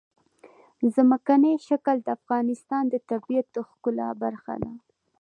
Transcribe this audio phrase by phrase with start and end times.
[0.95, 4.71] ځمکنی شکل د افغانستان د طبیعت د ښکلا برخه ده.